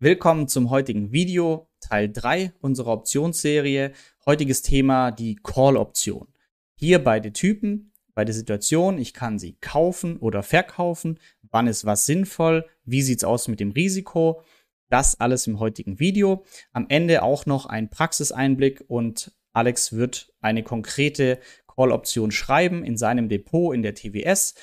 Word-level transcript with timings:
Willkommen 0.00 0.46
zum 0.46 0.70
heutigen 0.70 1.10
Video, 1.10 1.66
Teil 1.80 2.08
3 2.08 2.52
unserer 2.60 2.92
Optionsserie. 2.92 3.90
Heutiges 4.26 4.62
Thema 4.62 5.10
die 5.10 5.34
Call-Option. 5.42 6.28
Hier 6.76 7.02
beide 7.02 7.32
Typen, 7.32 7.90
beide 8.14 8.32
Situationen. 8.32 9.00
Ich 9.00 9.12
kann 9.12 9.40
sie 9.40 9.56
kaufen 9.60 10.16
oder 10.18 10.44
verkaufen. 10.44 11.18
Wann 11.50 11.66
ist 11.66 11.84
was 11.84 12.06
sinnvoll? 12.06 12.64
Wie 12.84 13.02
sieht 13.02 13.18
es 13.18 13.24
aus 13.24 13.48
mit 13.48 13.58
dem 13.58 13.72
Risiko? 13.72 14.42
Das 14.88 15.18
alles 15.18 15.48
im 15.48 15.58
heutigen 15.58 15.98
Video. 15.98 16.44
Am 16.70 16.86
Ende 16.88 17.24
auch 17.24 17.44
noch 17.44 17.66
ein 17.66 17.90
Praxiseinblick 17.90 18.84
und 18.86 19.32
Alex 19.52 19.94
wird 19.94 20.32
eine 20.40 20.62
konkrete 20.62 21.40
Call-Option 21.66 22.30
schreiben 22.30 22.84
in 22.84 22.96
seinem 22.96 23.28
Depot 23.28 23.74
in 23.74 23.82
der 23.82 23.96
TWS. 23.96 24.54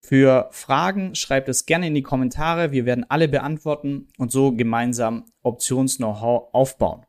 Für 0.00 0.48
Fragen 0.52 1.14
schreibt 1.14 1.48
es 1.48 1.66
gerne 1.66 1.88
in 1.88 1.94
die 1.94 2.02
Kommentare. 2.02 2.72
Wir 2.72 2.86
werden 2.86 3.04
alle 3.08 3.28
beantworten 3.28 4.08
und 4.16 4.32
so 4.32 4.52
gemeinsam 4.52 5.26
Options-Know-how 5.42 6.54
aufbauen. 6.54 7.04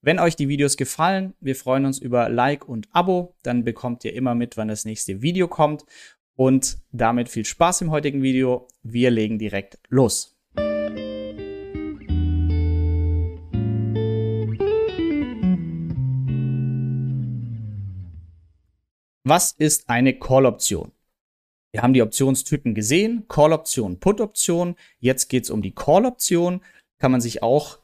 Wenn 0.00 0.18
euch 0.18 0.34
die 0.34 0.48
Videos 0.48 0.76
gefallen, 0.76 1.34
wir 1.40 1.54
freuen 1.54 1.86
uns 1.86 1.98
über 1.98 2.28
Like 2.28 2.68
und 2.68 2.88
Abo. 2.92 3.36
Dann 3.44 3.62
bekommt 3.62 4.04
ihr 4.04 4.14
immer 4.14 4.34
mit, 4.34 4.56
wann 4.56 4.68
das 4.68 4.84
nächste 4.84 5.22
Video 5.22 5.46
kommt. 5.46 5.84
Und 6.34 6.78
damit 6.90 7.28
viel 7.28 7.44
Spaß 7.44 7.82
im 7.82 7.90
heutigen 7.90 8.22
Video. 8.22 8.66
Wir 8.82 9.10
legen 9.10 9.38
direkt 9.38 9.78
los. 9.88 10.36
Was 19.24 19.52
ist 19.52 19.88
eine 19.88 20.18
Call-Option? 20.18 20.90
Wir 21.72 21.82
haben 21.82 21.94
die 21.94 22.02
Optionstypen 22.02 22.74
gesehen, 22.74 23.26
Call-Option, 23.28 23.98
Put-Option. 23.98 24.76
Jetzt 24.98 25.28
geht 25.28 25.44
es 25.44 25.50
um 25.50 25.62
die 25.62 25.74
Call-Option, 25.74 26.62
kann 26.98 27.10
man 27.10 27.22
sich 27.22 27.42
auch 27.42 27.78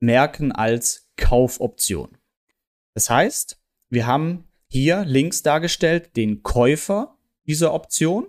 merken 0.00 0.50
als 0.50 1.10
Kaufoption. 1.16 2.16
Das 2.94 3.10
heißt, 3.10 3.60
wir 3.90 4.06
haben 4.06 4.48
hier 4.70 5.04
links 5.04 5.42
dargestellt 5.42 6.16
den 6.16 6.42
Käufer 6.42 7.18
dieser 7.46 7.74
Option. 7.74 8.28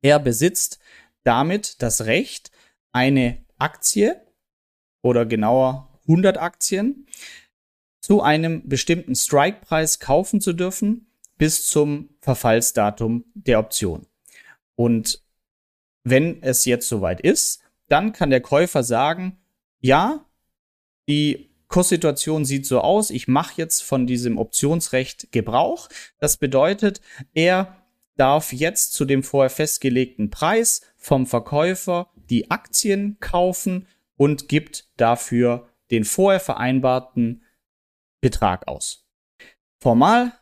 Er 0.00 0.18
besitzt 0.18 0.78
damit 1.22 1.82
das 1.82 2.06
Recht, 2.06 2.50
eine 2.92 3.44
Aktie 3.58 4.22
oder 5.02 5.26
genauer 5.26 6.00
100 6.08 6.38
Aktien 6.38 7.06
zu 8.00 8.22
einem 8.22 8.66
bestimmten 8.66 9.14
Strike-Preis 9.14 10.00
kaufen 10.00 10.40
zu 10.40 10.54
dürfen 10.54 11.06
bis 11.38 11.66
zum 11.66 12.10
Verfallsdatum 12.20 13.24
der 13.34 13.58
Option. 13.58 14.06
Und 14.74 15.22
wenn 16.04 16.42
es 16.42 16.64
jetzt 16.64 16.88
soweit 16.88 17.20
ist, 17.20 17.62
dann 17.88 18.12
kann 18.12 18.30
der 18.30 18.40
Käufer 18.40 18.82
sagen, 18.82 19.38
ja, 19.80 20.24
die 21.08 21.50
Kurssituation 21.68 22.44
sieht 22.44 22.66
so 22.66 22.80
aus, 22.80 23.10
ich 23.10 23.28
mache 23.28 23.54
jetzt 23.56 23.82
von 23.82 24.06
diesem 24.06 24.38
Optionsrecht 24.38 25.32
Gebrauch. 25.32 25.88
Das 26.18 26.36
bedeutet, 26.36 27.00
er 27.34 27.76
darf 28.16 28.52
jetzt 28.52 28.92
zu 28.94 29.04
dem 29.04 29.22
vorher 29.22 29.50
festgelegten 29.50 30.30
Preis 30.30 30.82
vom 30.96 31.26
Verkäufer 31.26 32.10
die 32.30 32.50
Aktien 32.50 33.18
kaufen 33.20 33.86
und 34.16 34.48
gibt 34.48 34.88
dafür 34.96 35.68
den 35.90 36.04
vorher 36.04 36.40
vereinbarten 36.40 37.42
Betrag 38.20 38.66
aus. 38.66 39.06
Formal 39.78 40.32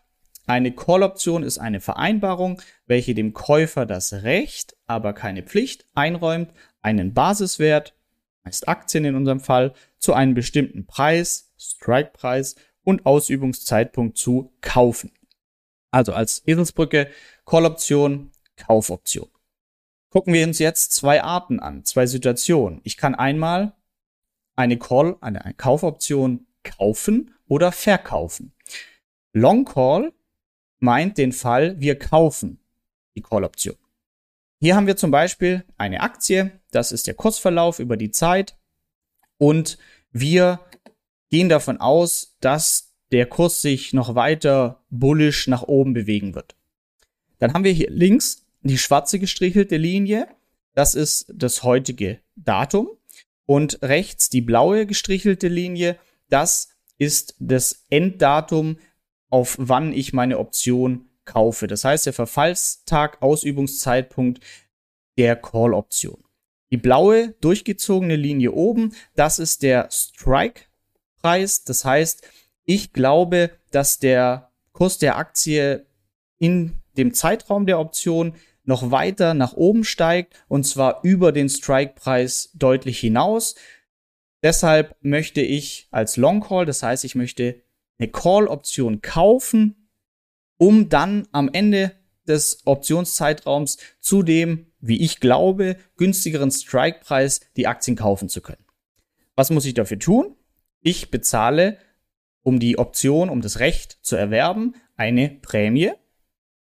eine 0.46 0.72
Call-Option 0.72 1.42
ist 1.42 1.58
eine 1.58 1.80
Vereinbarung, 1.80 2.60
welche 2.86 3.14
dem 3.14 3.32
Käufer 3.32 3.86
das 3.86 4.12
Recht, 4.12 4.76
aber 4.86 5.12
keine 5.12 5.42
Pflicht 5.42 5.86
einräumt, 5.94 6.50
einen 6.82 7.14
Basiswert, 7.14 7.94
meist 8.44 8.68
Aktien 8.68 9.04
in 9.04 9.14
unserem 9.14 9.40
Fall, 9.40 9.72
zu 9.98 10.12
einem 10.12 10.34
bestimmten 10.34 10.86
Preis, 10.86 11.52
Strike-Preis 11.58 12.56
und 12.82 13.06
Ausübungszeitpunkt 13.06 14.18
zu 14.18 14.52
kaufen. 14.60 15.12
Also 15.90 16.12
als 16.12 16.42
Eselsbrücke 16.46 17.08
Call-Option, 17.46 18.30
Kaufoption. 18.56 19.28
Gucken 20.10 20.34
wir 20.34 20.46
uns 20.46 20.58
jetzt 20.58 20.92
zwei 20.92 21.22
Arten 21.22 21.58
an, 21.58 21.84
zwei 21.84 22.06
Situationen. 22.06 22.80
Ich 22.84 22.96
kann 22.96 23.14
einmal 23.14 23.74
eine 24.56 24.78
Call, 24.78 25.16
eine, 25.20 25.44
eine 25.44 25.54
Kaufoption 25.54 26.46
kaufen 26.62 27.34
oder 27.48 27.72
verkaufen. 27.72 28.52
Long 29.32 29.64
Call 29.64 30.12
meint 30.84 31.18
den 31.18 31.32
Fall, 31.32 31.80
wir 31.80 31.98
kaufen 31.98 32.60
die 33.16 33.22
Call-Option. 33.22 33.76
Hier 34.60 34.76
haben 34.76 34.86
wir 34.86 34.96
zum 34.96 35.10
Beispiel 35.10 35.64
eine 35.76 36.00
Aktie, 36.00 36.52
das 36.70 36.92
ist 36.92 37.06
der 37.06 37.14
Kursverlauf 37.14 37.78
über 37.78 37.96
die 37.96 38.10
Zeit 38.10 38.56
und 39.38 39.78
wir 40.12 40.60
gehen 41.30 41.48
davon 41.48 41.78
aus, 41.78 42.36
dass 42.40 42.92
der 43.10 43.26
Kurs 43.26 43.60
sich 43.60 43.92
noch 43.92 44.14
weiter 44.14 44.84
bullisch 44.90 45.48
nach 45.48 45.62
oben 45.62 45.92
bewegen 45.92 46.34
wird. 46.34 46.54
Dann 47.38 47.52
haben 47.52 47.64
wir 47.64 47.72
hier 47.72 47.90
links 47.90 48.46
die 48.62 48.78
schwarze 48.78 49.18
gestrichelte 49.18 49.76
Linie, 49.76 50.28
das 50.74 50.94
ist 50.94 51.26
das 51.32 51.62
heutige 51.62 52.20
Datum 52.36 52.88
und 53.46 53.82
rechts 53.82 54.30
die 54.30 54.40
blaue 54.40 54.86
gestrichelte 54.86 55.48
Linie, 55.48 55.98
das 56.28 56.70
ist 56.98 57.34
das 57.38 57.84
Enddatum, 57.90 58.78
auf 59.34 59.56
wann 59.58 59.92
ich 59.92 60.12
meine 60.12 60.38
Option 60.38 61.06
kaufe. 61.24 61.66
Das 61.66 61.84
heißt, 61.84 62.06
der 62.06 62.12
Verfallstag, 62.12 63.20
Ausübungszeitpunkt 63.20 64.38
der 65.18 65.34
Call-Option. 65.34 66.22
Die 66.70 66.76
blaue 66.76 67.34
durchgezogene 67.40 68.14
Linie 68.14 68.52
oben, 68.52 68.94
das 69.16 69.40
ist 69.40 69.64
der 69.64 69.88
Strike-Preis. 69.90 71.64
Das 71.64 71.84
heißt, 71.84 72.24
ich 72.64 72.92
glaube, 72.92 73.50
dass 73.72 73.98
der 73.98 74.52
Kurs 74.70 74.98
der 74.98 75.16
Aktie 75.16 75.84
in 76.38 76.76
dem 76.96 77.12
Zeitraum 77.12 77.66
der 77.66 77.80
Option 77.80 78.36
noch 78.62 78.92
weiter 78.92 79.34
nach 79.34 79.54
oben 79.54 79.82
steigt 79.82 80.44
und 80.46 80.64
zwar 80.64 81.00
über 81.02 81.32
den 81.32 81.48
Strike-Preis 81.48 82.50
deutlich 82.54 83.00
hinaus. 83.00 83.56
Deshalb 84.44 84.94
möchte 85.00 85.40
ich 85.40 85.88
als 85.90 86.16
Long 86.16 86.40
Call, 86.40 86.66
das 86.66 86.84
heißt, 86.84 87.02
ich 87.04 87.16
möchte 87.16 87.64
eine 87.98 88.08
Call-Option 88.08 89.00
kaufen, 89.00 89.88
um 90.56 90.88
dann 90.88 91.28
am 91.32 91.50
Ende 91.52 91.92
des 92.26 92.62
Optionszeitraums 92.64 93.78
zu 94.00 94.22
dem, 94.22 94.72
wie 94.80 95.02
ich 95.02 95.20
glaube, 95.20 95.76
günstigeren 95.96 96.50
Strike-Preis 96.50 97.40
die 97.56 97.66
Aktien 97.66 97.96
kaufen 97.96 98.28
zu 98.28 98.40
können. 98.40 98.64
Was 99.36 99.50
muss 99.50 99.66
ich 99.66 99.74
dafür 99.74 99.98
tun? 99.98 100.36
Ich 100.80 101.10
bezahle, 101.10 101.78
um 102.42 102.60
die 102.60 102.78
Option, 102.78 103.30
um 103.30 103.40
das 103.40 103.58
Recht 103.58 103.98
zu 104.02 104.16
erwerben, 104.16 104.74
eine 104.96 105.30
Prämie. 105.30 105.92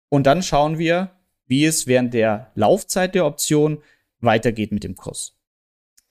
Und 0.09 0.27
dann 0.27 0.43
schauen 0.43 0.77
wir, 0.77 1.11
wie 1.45 1.65
es 1.65 1.87
während 1.87 2.13
der 2.13 2.51
Laufzeit 2.55 3.15
der 3.15 3.25
Option 3.25 3.81
weitergeht 4.19 4.71
mit 4.71 4.83
dem 4.83 4.95
Kurs. 4.95 5.37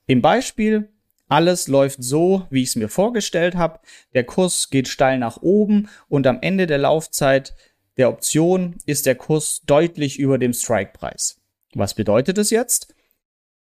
Im 0.07 0.21
Beispiel 0.21 0.89
alles 1.31 1.67
läuft 1.67 2.03
so, 2.03 2.45
wie 2.49 2.61
ich 2.61 2.69
es 2.69 2.75
mir 2.75 2.89
vorgestellt 2.89 3.55
habe. 3.55 3.79
Der 4.13 4.25
Kurs 4.25 4.69
geht 4.69 4.89
steil 4.89 5.17
nach 5.17 5.41
oben 5.41 5.87
und 6.09 6.27
am 6.27 6.39
Ende 6.41 6.67
der 6.67 6.77
Laufzeit 6.77 7.55
der 7.95 8.09
Option 8.09 8.75
ist 8.85 9.05
der 9.05 9.15
Kurs 9.15 9.61
deutlich 9.65 10.19
über 10.19 10.37
dem 10.37 10.53
Strike-Preis. 10.53 11.39
Was 11.73 11.93
bedeutet 11.93 12.37
es 12.37 12.49
jetzt? 12.49 12.93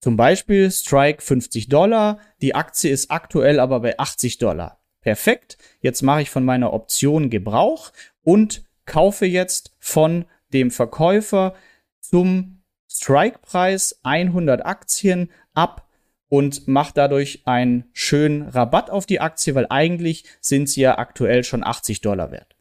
Zum 0.01 0.17
Beispiel 0.17 0.71
Strike 0.71 1.21
50 1.21 1.69
Dollar, 1.69 2.21
die 2.41 2.55
Aktie 2.55 2.93
ist 2.93 3.11
aktuell 3.11 3.59
aber 3.59 3.81
bei 3.81 3.99
80 3.99 4.39
Dollar. 4.39 4.81
Perfekt, 5.01 5.59
jetzt 5.81 6.03
mache 6.03 6.23
ich 6.23 6.31
von 6.31 6.45
meiner 6.45 6.73
Option 6.73 7.29
Gebrauch 7.29 7.93
und 8.23 8.63
kaufe 8.87 9.27
jetzt 9.27 9.75
von 9.81 10.27
dem 10.53 10.71
Verkäufer 10.71 11.57
zum 12.01 12.63
Strike-Preis 12.89 13.99
100 14.05 14.65
Aktien 14.65 15.33
ab 15.55 15.88
und 16.29 16.69
macht 16.69 16.97
dadurch 16.97 17.43
einen 17.47 17.85
schönen 17.93 18.43
Rabatt 18.43 18.91
auf 18.91 19.07
die 19.07 19.21
Aktie, 19.21 19.55
weil 19.55 19.67
eigentlich 19.71 20.25
sind 20.41 20.69
sie 20.69 20.83
ja 20.83 20.99
aktuell 20.99 21.45
schon 21.45 21.65
80 21.65 22.01
Dollar 22.01 22.31
wert. 22.31 22.57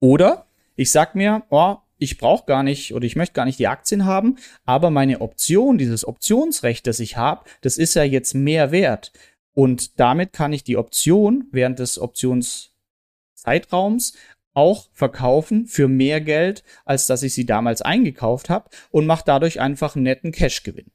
Oder 0.00 0.46
ich 0.76 0.90
sag 0.90 1.14
mir, 1.14 1.44
oh, 1.50 1.76
ich 1.98 2.18
brauche 2.18 2.46
gar 2.46 2.62
nicht 2.62 2.94
oder 2.94 3.04
ich 3.04 3.16
möchte 3.16 3.34
gar 3.34 3.44
nicht 3.44 3.58
die 3.58 3.68
Aktien 3.68 4.06
haben, 4.06 4.36
aber 4.64 4.90
meine 4.90 5.20
Option, 5.20 5.76
dieses 5.78 6.06
Optionsrecht, 6.06 6.86
das 6.86 7.00
ich 7.00 7.16
habe, 7.16 7.44
das 7.60 7.76
ist 7.76 7.94
ja 7.94 8.02
jetzt 8.02 8.34
mehr 8.34 8.72
wert. 8.72 9.12
Und 9.52 10.00
damit 10.00 10.32
kann 10.32 10.54
ich 10.54 10.64
die 10.64 10.78
Option 10.78 11.48
während 11.52 11.78
des 11.78 11.98
Optionszeitraums 11.98 14.14
auch 14.54 14.88
verkaufen 14.92 15.66
für 15.66 15.88
mehr 15.88 16.20
Geld, 16.20 16.62
als 16.84 17.06
dass 17.06 17.22
ich 17.22 17.34
sie 17.34 17.46
damals 17.46 17.82
eingekauft 17.82 18.50
habe 18.50 18.68
und 18.90 19.06
mache 19.06 19.24
dadurch 19.26 19.60
einfach 19.60 19.94
einen 19.94 20.02
netten 20.04 20.32
Cashgewinn. 20.32 20.90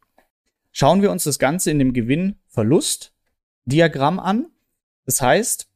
Schauen 0.78 1.02
wir 1.02 1.10
uns 1.10 1.24
das 1.24 1.40
Ganze 1.40 1.72
in 1.72 1.80
dem 1.80 1.94
Gewinn-Verlust-Diagramm 1.94 4.20
an. 4.20 4.48
Das 5.06 5.22
heißt, 5.22 5.70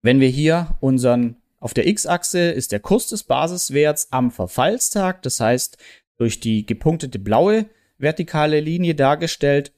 wenn 0.00 0.20
wir 0.20 0.28
hier 0.28 0.76
unseren, 0.78 1.42
auf 1.58 1.74
der 1.74 1.88
X-Achse 1.88 2.52
ist 2.52 2.70
der 2.70 2.78
Kurs 2.78 3.08
des 3.08 3.24
Basiswerts 3.24 4.12
am 4.12 4.30
Verfallstag, 4.30 5.22
das 5.22 5.40
heißt 5.40 5.76
durch 6.18 6.38
die 6.38 6.64
gepunktete 6.64 7.18
blaue 7.18 7.66
vertikale 7.98 8.60
Linie 8.60 8.94
dargestellt, 8.94 9.72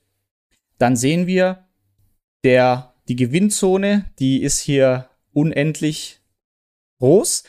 dann 0.76 0.94
sehen 0.94 1.26
wir, 1.26 1.66
der, 2.42 2.92
die 3.08 3.16
Gewinnzone, 3.16 4.12
die 4.18 4.42
ist 4.42 4.60
hier 4.60 5.08
unendlich 5.32 6.20
groß, 6.98 7.44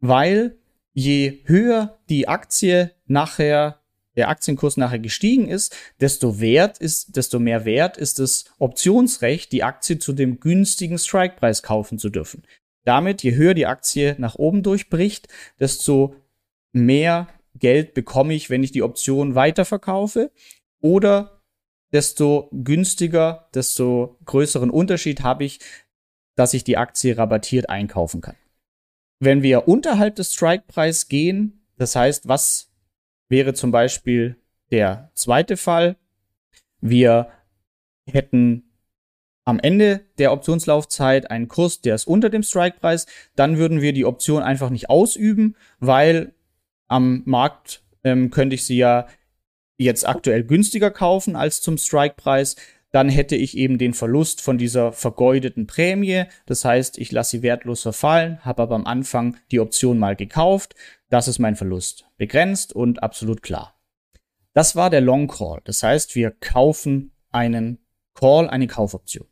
weil 0.00 0.56
je 0.94 1.40
höher 1.44 1.98
die 2.08 2.26
Aktie 2.26 2.94
nachher, 3.04 3.77
der 4.18 4.28
Aktienkurs 4.28 4.76
nachher 4.76 4.98
gestiegen 4.98 5.48
ist, 5.48 5.76
desto 6.00 6.40
wert 6.40 6.78
ist, 6.78 7.16
desto 7.16 7.38
mehr 7.38 7.64
wert 7.64 7.96
ist 7.96 8.18
das 8.18 8.46
Optionsrecht, 8.58 9.52
die 9.52 9.62
Aktie 9.62 9.98
zu 9.98 10.12
dem 10.12 10.40
günstigen 10.40 10.98
Strikepreis 10.98 11.62
kaufen 11.62 11.98
zu 11.98 12.10
dürfen. 12.10 12.42
Damit, 12.84 13.22
je 13.22 13.36
höher 13.36 13.54
die 13.54 13.66
Aktie 13.66 14.16
nach 14.18 14.34
oben 14.34 14.64
durchbricht, 14.64 15.28
desto 15.60 16.16
mehr 16.72 17.28
Geld 17.54 17.94
bekomme 17.94 18.34
ich, 18.34 18.50
wenn 18.50 18.64
ich 18.64 18.72
die 18.72 18.82
Option 18.82 19.36
weiterverkaufe 19.36 20.32
oder 20.80 21.42
desto 21.92 22.50
günstiger, 22.52 23.48
desto 23.54 24.18
größeren 24.24 24.70
Unterschied 24.70 25.22
habe 25.22 25.44
ich, 25.44 25.60
dass 26.34 26.54
ich 26.54 26.64
die 26.64 26.76
Aktie 26.76 27.16
rabattiert 27.16 27.70
einkaufen 27.70 28.20
kann. 28.20 28.36
Wenn 29.20 29.42
wir 29.42 29.68
unterhalb 29.68 30.16
des 30.16 30.34
Strike-Preis 30.34 31.08
gehen, 31.08 31.66
das 31.76 31.94
heißt, 31.94 32.26
was 32.26 32.67
wäre 33.28 33.54
zum 33.54 33.70
Beispiel 33.70 34.36
der 34.70 35.10
zweite 35.14 35.56
Fall? 35.56 35.96
Wir 36.80 37.28
hätten 38.06 38.64
am 39.44 39.58
Ende 39.58 40.02
der 40.18 40.32
Optionslaufzeit 40.32 41.30
einen 41.30 41.48
Kurs, 41.48 41.80
der 41.80 41.94
ist 41.94 42.06
unter 42.06 42.28
dem 42.28 42.42
Strike-Preis, 42.42 43.06
dann 43.34 43.56
würden 43.56 43.80
wir 43.80 43.94
die 43.94 44.04
Option 44.04 44.42
einfach 44.42 44.68
nicht 44.68 44.90
ausüben, 44.90 45.56
weil 45.80 46.34
am 46.86 47.22
Markt 47.24 47.82
ähm, 48.04 48.30
könnte 48.30 48.54
ich 48.54 48.66
sie 48.66 48.76
ja 48.76 49.06
jetzt 49.78 50.06
aktuell 50.06 50.44
günstiger 50.44 50.90
kaufen 50.90 51.36
als 51.36 51.62
zum 51.62 51.78
Strike-Preis. 51.78 52.56
Dann 52.90 53.08
hätte 53.08 53.36
ich 53.36 53.56
eben 53.56 53.76
den 53.78 53.92
Verlust 53.92 54.40
von 54.40 54.56
dieser 54.56 54.92
vergeudeten 54.92 55.66
Prämie. 55.66 56.24
Das 56.46 56.64
heißt, 56.64 56.98
ich 56.98 57.12
lasse 57.12 57.32
sie 57.32 57.42
wertlos 57.42 57.82
verfallen, 57.82 58.42
habe 58.44 58.62
aber 58.62 58.74
am 58.74 58.86
Anfang 58.86 59.36
die 59.50 59.60
Option 59.60 59.98
mal 59.98 60.16
gekauft. 60.16 60.74
Das 61.10 61.28
ist 61.28 61.38
mein 61.38 61.56
Verlust. 61.56 62.06
Begrenzt 62.16 62.72
und 62.72 63.02
absolut 63.02 63.42
klar. 63.42 63.74
Das 64.54 64.74
war 64.74 64.90
der 64.90 65.02
Long 65.02 65.28
Call. 65.28 65.60
Das 65.64 65.82
heißt, 65.82 66.14
wir 66.14 66.30
kaufen 66.30 67.12
einen 67.30 67.78
Call, 68.14 68.48
eine 68.48 68.66
Kaufoption. 68.66 69.26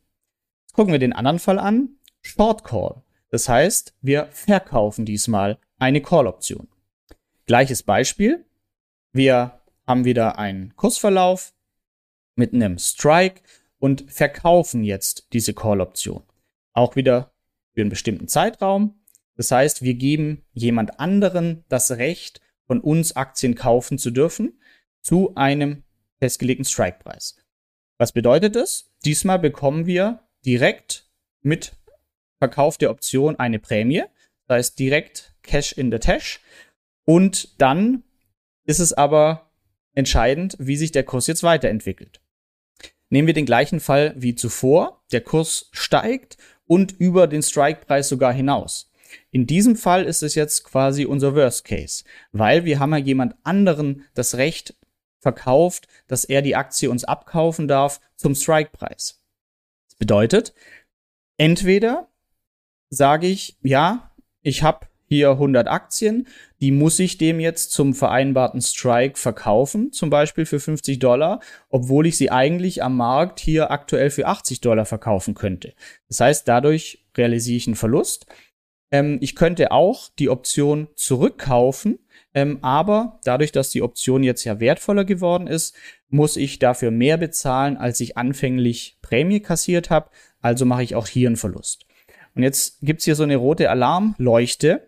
Jetzt 0.65 0.73
gucken 0.73 0.91
wir 0.91 0.99
den 0.99 1.13
anderen 1.13 1.39
Fall 1.39 1.59
an. 1.59 1.97
Short 2.21 2.63
Call. 2.63 3.01
Das 3.29 3.49
heißt, 3.49 3.95
wir 4.01 4.27
verkaufen 4.31 5.05
diesmal 5.05 5.57
eine 5.79 6.01
Call-Option. 6.01 6.67
Gleiches 7.45 7.83
Beispiel. 7.83 8.45
Wir 9.11 9.59
haben 9.85 10.05
wieder 10.05 10.37
einen 10.37 10.75
Kursverlauf 10.75 11.53
mit 12.37 12.53
einem 12.53 12.77
Strike 12.77 13.41
und 13.79 14.11
verkaufen 14.11 14.83
jetzt 14.83 15.27
diese 15.33 15.53
Call-Option. 15.53 16.23
Auch 16.73 16.95
wieder 16.95 17.33
für 17.73 17.81
einen 17.81 17.89
bestimmten 17.89 18.27
Zeitraum. 18.27 18.99
Das 19.35 19.51
heißt, 19.51 19.81
wir 19.81 19.93
geben 19.93 20.43
jemand 20.53 20.99
anderen 20.99 21.63
das 21.69 21.91
Recht, 21.91 22.41
von 22.65 22.81
uns 22.81 23.15
Aktien 23.15 23.55
kaufen 23.55 23.97
zu 23.97 24.11
dürfen 24.11 24.59
zu 25.01 25.33
einem 25.35 25.83
festgelegten 26.19 26.65
Strike-Preis. 26.65 27.37
Was 27.97 28.11
bedeutet 28.11 28.55
das? 28.55 28.91
Diesmal 29.05 29.39
bekommen 29.39 29.85
wir 29.85 30.19
direkt 30.45 31.09
mit 31.41 31.73
Verkauf 32.39 32.77
der 32.77 32.91
Option 32.91 33.37
eine 33.37 33.59
Prämie. 33.59 34.03
Das 34.47 34.57
heißt 34.57 34.79
direkt 34.79 35.33
Cash 35.43 35.71
in 35.73 35.91
the 35.91 35.99
Tash. 35.99 36.41
Und 37.05 37.59
dann 37.61 38.03
ist 38.65 38.79
es 38.79 38.93
aber 38.93 39.49
entscheidend, 39.93 40.55
wie 40.59 40.75
sich 40.75 40.91
der 40.91 41.03
Kurs 41.03 41.27
jetzt 41.27 41.43
weiterentwickelt. 41.43 42.21
Nehmen 43.09 43.27
wir 43.27 43.33
den 43.33 43.45
gleichen 43.45 43.79
Fall 43.79 44.13
wie 44.17 44.35
zuvor. 44.35 45.03
Der 45.11 45.21
Kurs 45.21 45.69
steigt 45.71 46.37
und 46.65 46.91
über 46.99 47.27
den 47.27 47.41
Strike-Preis 47.41 48.09
sogar 48.09 48.33
hinaus. 48.33 48.91
In 49.31 49.47
diesem 49.47 49.75
Fall 49.75 50.03
ist 50.03 50.23
es 50.23 50.35
jetzt 50.35 50.63
quasi 50.65 51.05
unser 51.05 51.33
Worst 51.35 51.63
Case, 51.63 52.03
weil 52.31 52.65
wir 52.65 52.79
haben 52.79 52.91
ja 52.91 52.97
jemand 52.97 53.35
anderen 53.43 54.05
das 54.13 54.35
Recht 54.35 54.75
verkauft, 55.19 55.87
dass 56.07 56.25
er 56.25 56.41
die 56.41 56.55
Aktie 56.55 56.89
uns 56.89 57.03
abkaufen 57.03 57.67
darf 57.67 58.01
zum 58.15 58.35
Strike-Preis. 58.35 59.21
Das 59.87 59.95
bedeutet, 59.97 60.53
entweder 61.37 62.09
sage 62.89 63.27
ich, 63.27 63.57
ja, 63.61 64.11
ich 64.41 64.63
habe 64.63 64.87
hier 65.07 65.31
100 65.31 65.67
Aktien, 65.67 66.27
die 66.59 66.71
muss 66.71 66.99
ich 66.99 67.17
dem 67.17 67.39
jetzt 67.39 67.71
zum 67.71 67.93
vereinbarten 67.93 68.61
Strike 68.61 69.17
verkaufen, 69.17 69.91
zum 69.91 70.09
Beispiel 70.09 70.45
für 70.45 70.59
50 70.59 70.99
Dollar, 70.99 71.39
obwohl 71.69 72.07
ich 72.07 72.17
sie 72.17 72.29
eigentlich 72.29 72.83
am 72.83 72.97
Markt 72.97 73.39
hier 73.39 73.71
aktuell 73.71 74.09
für 74.09 74.27
80 74.27 74.61
Dollar 74.61 74.85
verkaufen 74.85 75.33
könnte. 75.33 75.73
Das 76.09 76.19
heißt, 76.19 76.47
dadurch 76.47 77.05
realisiere 77.15 77.57
ich 77.57 77.67
einen 77.67 77.75
Verlust. 77.75 78.25
Ähm, 78.91 79.17
ich 79.21 79.35
könnte 79.35 79.71
auch 79.71 80.09
die 80.19 80.29
Option 80.29 80.87
zurückkaufen, 80.95 81.99
ähm, 82.33 82.59
aber 82.61 83.19
dadurch, 83.23 83.51
dass 83.51 83.69
die 83.69 83.81
Option 83.81 84.23
jetzt 84.23 84.43
ja 84.43 84.59
wertvoller 84.59 85.05
geworden 85.05 85.47
ist, 85.47 85.75
muss 86.09 86.37
ich 86.37 86.59
dafür 86.59 86.91
mehr 86.91 87.17
bezahlen, 87.17 87.77
als 87.77 87.99
ich 87.99 88.17
anfänglich 88.17 88.97
Prämie 89.01 89.39
kassiert 89.39 89.89
habe. 89.89 90.09
Also 90.41 90.65
mache 90.65 90.83
ich 90.83 90.95
auch 90.95 91.07
hier 91.07 91.29
einen 91.29 91.37
Verlust. 91.37 91.85
Und 92.35 92.43
jetzt 92.43 92.79
gibt's 92.81 93.05
hier 93.05 93.15
so 93.15 93.23
eine 93.23 93.37
rote 93.37 93.69
Alarmleuchte, 93.71 94.87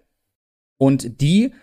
und 0.79 1.21
die 1.21 1.53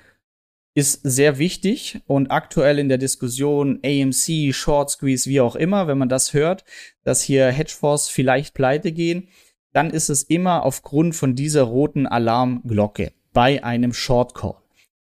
ist 0.74 1.00
sehr 1.02 1.38
wichtig 1.38 2.00
und 2.06 2.30
aktuell 2.30 2.78
in 2.78 2.90
der 2.90 2.98
Diskussion 2.98 3.80
AMC, 3.82 4.54
Short 4.54 4.90
Squeeze, 4.90 5.28
wie 5.28 5.40
auch 5.40 5.56
immer, 5.56 5.88
wenn 5.88 5.96
man 5.96 6.10
das 6.10 6.34
hört, 6.34 6.64
dass 7.02 7.22
hier 7.22 7.50
Hedgefonds 7.50 8.10
vielleicht 8.10 8.52
pleite 8.52 8.92
gehen, 8.92 9.28
dann 9.72 9.90
ist 9.90 10.10
es 10.10 10.22
immer 10.22 10.64
aufgrund 10.64 11.16
von 11.16 11.34
dieser 11.34 11.62
roten 11.62 12.06
Alarmglocke 12.06 13.12
bei 13.32 13.64
einem 13.64 13.94
Short 13.94 14.34
Call. 14.34 14.56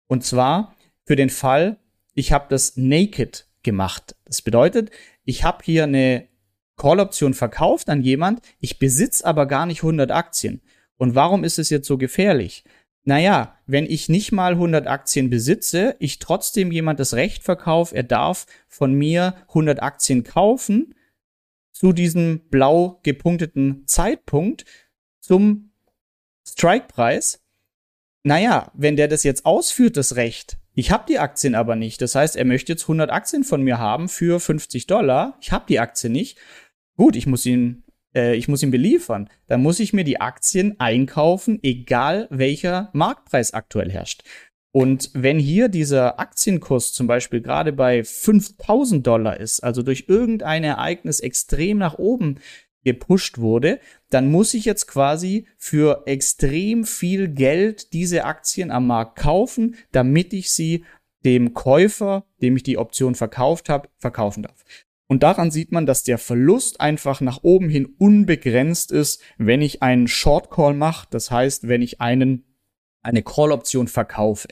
Und 0.08 0.24
zwar 0.24 0.76
für 1.04 1.16
den 1.16 1.32
Fall, 1.32 1.78
ich 2.14 2.32
habe 2.32 2.46
das 2.50 2.78
naked 2.78 3.48
gemacht. 3.64 4.16
Das 4.26 4.44
bedeutet, 4.44 4.92
ich 5.24 5.44
habe 5.44 5.64
hier 5.64 5.86
eine 5.86 6.28
Call-Option 6.78 7.34
verkauft 7.34 7.90
an 7.90 8.02
jemand, 8.02 8.42
ich 8.60 8.78
besitze 8.78 9.26
aber 9.26 9.48
gar 9.48 9.66
nicht 9.66 9.80
100 9.80 10.12
Aktien. 10.12 10.62
Und 10.98 11.16
warum 11.16 11.44
ist 11.44 11.58
es 11.58 11.72
jetzt 11.72 11.88
so 11.88 11.98
gefährlich? 11.98 12.64
Naja, 13.06 13.58
wenn 13.68 13.86
ich 13.86 14.10
nicht 14.10 14.32
mal 14.32 14.54
100 14.54 14.88
Aktien 14.88 15.30
besitze, 15.30 15.96
ich 16.00 16.18
trotzdem 16.18 16.72
jemand 16.72 17.00
das 17.00 17.14
Recht 17.14 17.44
verkaufe, 17.44 17.96
er 17.96 18.04
darf 18.04 18.48
von 18.68 18.94
mir 18.94 19.36
100 19.50 19.82
Aktien 19.82 20.24
kaufen 20.24 20.96
zu 21.72 21.94
diesem 21.94 22.42
blau 22.50 23.00
gepunkteten 23.04 23.86
Zeitpunkt 23.86 24.66
zum 25.20 25.72
Strike-Preis. 26.48 27.44
Naja, 28.24 28.72
wenn 28.74 28.96
der 28.96 29.08
das 29.08 29.24
jetzt 29.24 29.46
ausführt, 29.46 29.98
das 29.98 30.16
Recht, 30.16 30.58
ich 30.74 30.90
habe 30.90 31.06
die 31.08 31.20
Aktien 31.20 31.54
aber 31.54 31.76
nicht. 31.76 32.02
Das 32.02 32.16
heißt, 32.16 32.36
er 32.36 32.46
möchte 32.46 32.74
jetzt 32.74 32.84
100 32.84 33.12
Aktien 33.12 33.44
von 33.44 33.62
mir 33.62 33.78
haben 33.78 34.10
für 34.10 34.40
50 34.40 34.88
Dollar. 34.88 35.38
Ich 35.42 35.52
habe 35.52 35.66
die 35.70 35.80
Aktie 35.80 36.10
nicht. 36.10 36.38
Gut, 36.98 37.16
ich 37.16 37.28
muss 37.28 37.46
ihn 37.46 37.85
äh, 38.16 38.36
ich 38.36 38.48
muss 38.48 38.64
ihn 38.64 38.72
beliefern, 38.72 39.30
dann 39.48 39.62
muss 39.62 39.80
ich 39.80 39.94
mir 39.94 40.04
die 40.04 40.22
Aktien 40.22 40.80
einkaufen, 40.80 41.60
egal 41.62 42.28
welcher 42.32 42.90
Marktpreis 42.94 43.54
aktuell 43.54 43.92
herrscht. 43.92 44.24
Und 44.72 45.10
wenn 45.14 45.40
hier 45.40 45.70
dieser 45.70 46.20
Aktienkurs 46.20 46.92
zum 46.92 47.08
Beispiel 47.08 47.42
gerade 47.42 47.72
bei 47.72 48.04
5000 48.04 49.08
Dollar 49.08 49.40
ist, 49.40 49.62
also 49.62 49.84
durch 49.84 50.06
irgendein 50.08 50.66
Ereignis 50.66 51.22
extrem 51.22 51.78
nach 51.78 51.98
oben 51.98 52.40
gepusht 52.84 53.38
wurde, 53.38 53.80
dann 54.10 54.30
muss 54.30 54.54
ich 54.54 54.66
jetzt 54.66 54.88
quasi 54.88 55.48
für 55.58 56.04
extrem 56.06 56.84
viel 56.84 57.30
Geld 57.30 57.94
diese 57.94 58.26
Aktien 58.26 58.70
am 58.70 58.88
Markt 58.88 59.18
kaufen, 59.18 59.76
damit 59.92 60.34
ich 60.34 60.52
sie 60.52 60.84
dem 61.24 61.54
Käufer, 61.54 62.26
dem 62.42 62.56
ich 62.56 62.64
die 62.64 62.78
Option 62.78 63.16
verkauft 63.16 63.70
habe, 63.70 63.90
verkaufen 63.98 64.44
darf. 64.44 64.64
Und 65.08 65.22
daran 65.24 65.52
sieht 65.52 65.72
man, 65.72 65.86
dass 65.86 66.04
der 66.04 66.18
Verlust 66.18 66.82
einfach 66.82 67.22
nach 67.22 67.44
oben 67.44 67.70
hin 67.70 67.86
unbegrenzt 67.98 68.92
ist, 68.92 69.22
wenn 69.38 69.62
ich 69.62 69.84
einen 69.84 70.08
Short 70.08 70.50
Call 70.50 70.74
mache. 70.74 71.08
Das 71.12 71.30
heißt, 71.30 71.68
wenn 71.68 71.82
ich 71.82 72.02
einen, 72.02 72.44
eine 73.02 73.22
Call-Option 73.22 73.88
verkaufe. 73.88 74.48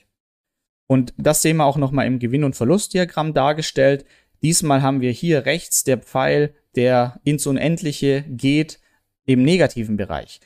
Und 0.88 1.14
das 1.18 1.42
sehen 1.42 1.58
wir 1.58 1.66
auch 1.66 1.78
nochmal 1.78 2.06
im 2.06 2.20
Gewinn- 2.20 2.44
und 2.44 2.56
Verlustdiagramm 2.56 3.34
dargestellt. 3.34 4.06
Diesmal 4.44 4.84
haben 4.84 5.02
wir 5.02 5.12
hier 5.12 5.46
rechts 5.46 5.84
der 5.84 5.98
Pfeil, 5.98 6.54
der 6.76 7.20
ins 7.24 7.48
Unendliche 7.48 8.24
geht 8.28 8.80
im 9.26 9.44
negativen 9.44 9.98
Bereich. 9.98 10.40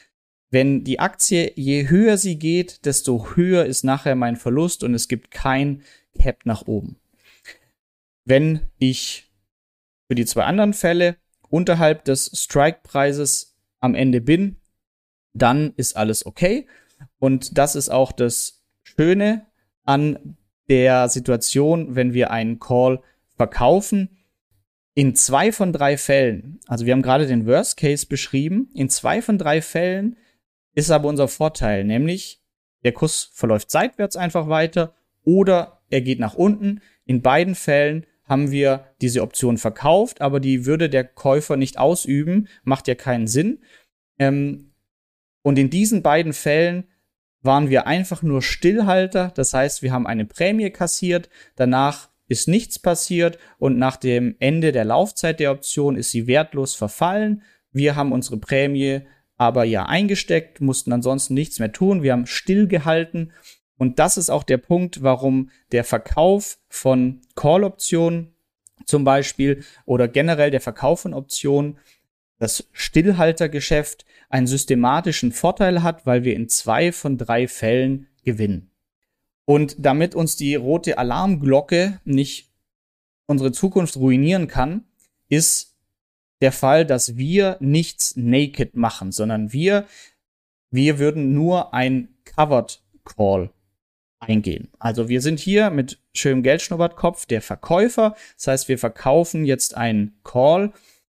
Wenn 0.49 0.85
die 0.85 0.99
Aktie, 0.99 1.51
je 1.55 1.89
höher 1.89 2.17
sie 2.17 2.39
geht, 2.39 2.85
desto 2.85 3.35
höher 3.35 3.65
ist 3.65 3.83
nachher 3.83 4.15
mein 4.15 4.37
Verlust 4.37 4.83
und 4.83 4.93
es 4.93 5.09
gibt 5.09 5.31
kein 5.31 5.83
Cap 6.17 6.45
nach 6.45 6.67
oben. 6.67 6.97
Wenn 8.23 8.61
ich 8.77 9.26
für 10.07 10.15
die 10.15 10.25
zwei 10.25 10.43
anderen 10.43 10.73
Fälle 10.73 11.17
unterhalb 11.49 12.05
des 12.05 12.31
Strike-Preises 12.33 13.57
am 13.79 13.95
Ende 13.95 14.21
bin, 14.21 14.57
dann 15.33 15.73
ist 15.75 15.95
alles 15.95 16.25
okay. 16.25 16.67
Und 17.19 17.57
das 17.57 17.75
ist 17.75 17.89
auch 17.89 18.11
das 18.11 18.63
Schöne 18.83 19.45
an 19.83 20.37
der 20.69 21.09
Situation, 21.09 21.95
wenn 21.95 22.13
wir 22.13 22.31
einen 22.31 22.59
Call 22.59 23.01
verkaufen. 23.35 24.17
In 24.93 25.15
zwei 25.15 25.51
von 25.51 25.71
drei 25.71 25.95
Fällen, 25.97 26.59
also 26.65 26.85
wir 26.85 26.93
haben 26.93 27.03
gerade 27.03 27.27
den 27.27 27.45
Worst 27.45 27.77
Case 27.77 28.07
beschrieben, 28.07 28.69
in 28.73 28.89
zwei 28.89 29.21
von 29.21 29.37
drei 29.37 29.61
Fällen 29.61 30.17
ist 30.73 30.89
aber 30.89 31.07
unser 31.07 31.27
Vorteil, 31.27 31.83
nämlich 31.83 32.41
der 32.83 32.93
Kurs 32.93 33.29
verläuft 33.33 33.69
seitwärts 33.69 34.15
einfach 34.15 34.47
weiter 34.47 34.95
oder 35.23 35.81
er 35.89 36.01
geht 36.01 36.19
nach 36.19 36.33
unten. 36.33 36.81
In 37.05 37.21
beiden 37.21 37.55
Fällen 37.55 38.05
haben 38.27 38.51
wir 38.51 38.85
diese 39.01 39.21
Option 39.21 39.57
verkauft, 39.57 40.21
aber 40.21 40.39
die 40.39 40.65
würde 40.65 40.89
der 40.89 41.03
Käufer 41.03 41.57
nicht 41.57 41.79
ausüben, 41.79 42.47
macht 42.63 42.87
ja 42.87 42.95
keinen 42.95 43.27
Sinn. 43.27 43.59
Ähm, 44.19 44.73
und 45.41 45.57
in 45.57 45.69
diesen 45.69 46.03
beiden 46.03 46.33
Fällen 46.33 46.85
waren 47.41 47.69
wir 47.69 47.87
einfach 47.87 48.21
nur 48.21 48.41
Stillhalter. 48.41 49.31
Das 49.33 49.53
heißt, 49.53 49.81
wir 49.81 49.91
haben 49.91 50.05
eine 50.05 50.25
Prämie 50.25 50.69
kassiert, 50.69 51.29
danach 51.55 52.09
ist 52.27 52.47
nichts 52.47 52.77
passiert 52.77 53.37
und 53.57 53.77
nach 53.77 53.95
dem 53.95 54.35
Ende 54.39 54.73
der 54.73 54.83
Laufzeit 54.83 55.39
der 55.39 55.51
Option 55.51 55.95
ist 55.95 56.11
sie 56.11 56.27
wertlos 56.27 56.75
verfallen. 56.75 57.43
Wir 57.71 57.95
haben 57.95 58.11
unsere 58.11 58.37
Prämie 58.37 59.01
aber 59.37 59.63
ja 59.63 59.85
eingesteckt, 59.85 60.61
mussten 60.61 60.91
ansonsten 60.91 61.35
nichts 61.35 61.59
mehr 61.59 61.71
tun. 61.71 62.03
Wir 62.03 62.11
haben 62.11 62.25
stillgehalten. 62.25 63.31
Und 63.77 63.99
das 63.99 64.17
ist 64.17 64.29
auch 64.29 64.43
der 64.43 64.57
Punkt, 64.57 65.03
warum 65.03 65.49
der 65.71 65.83
Verkauf 65.83 66.57
von 66.67 67.21
Call-Optionen 67.35 68.33
zum 68.85 69.03
Beispiel 69.03 69.63
oder 69.85 70.07
generell 70.07 70.51
der 70.51 70.61
Verkauf 70.61 71.01
von 71.01 71.13
Optionen 71.13 71.77
das 72.39 72.67
Stillhaltergeschäft 72.71 74.05
einen 74.29 74.47
systematischen 74.47 75.31
Vorteil 75.31 75.83
hat, 75.83 76.05
weil 76.05 76.23
wir 76.23 76.35
in 76.35 76.49
zwei 76.49 76.91
von 76.91 77.17
drei 77.17 77.47
Fällen 77.47 78.07
gewinnen. 78.23 78.71
Und 79.45 79.75
damit 79.79 80.13
uns 80.13 80.35
die 80.35 80.55
rote 80.55 80.97
Alarmglocke 80.97 81.99
nicht 82.03 82.51
unsere 83.27 83.51
Zukunft 83.51 83.95
ruinieren 83.97 84.47
kann, 84.47 84.85
ist 85.29 85.75
der 86.41 86.51
Fall, 86.51 86.85
dass 86.85 87.17
wir 87.17 87.57
nichts 87.59 88.15
naked 88.15 88.75
machen, 88.75 89.11
sondern 89.11 89.53
wir, 89.53 89.85
wir 90.69 90.99
würden 90.99 91.33
nur 91.33 91.73
ein 91.73 92.09
Covered 92.25 92.83
Call 93.03 93.51
eingehen. 94.19 94.69
Also 94.79 95.09
wir 95.09 95.21
sind 95.21 95.39
hier 95.39 95.69
mit 95.69 95.99
schönem 96.13 96.43
Geldschnurrbartkopf 96.43 97.25
der 97.25 97.41
Verkäufer. 97.41 98.15
Das 98.35 98.47
heißt, 98.47 98.67
wir 98.67 98.77
verkaufen 98.77 99.45
jetzt 99.45 99.77
einen 99.77 100.19
Call 100.23 100.73